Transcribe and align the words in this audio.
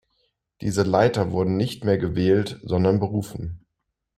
Diese 0.61 0.81
Leiter 0.81 1.29
wurden 1.31 1.57
nicht 1.57 1.83
mehr 1.85 1.99
gewählt, 1.99 2.59
sondern 2.63 2.99
berufen. 2.99 3.67